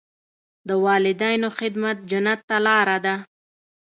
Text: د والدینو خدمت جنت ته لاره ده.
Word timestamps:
د 0.67 0.69
والدینو 0.85 1.49
خدمت 1.59 1.97
جنت 2.11 2.39
ته 2.49 2.57
لاره 2.65 2.97
ده. 3.05 3.15